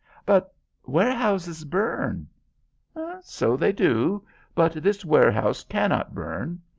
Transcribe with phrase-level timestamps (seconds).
[0.25, 0.51] "But
[0.83, 2.25] warehouses burn."
[3.21, 6.59] "So they do, but this warehouse cannot burn.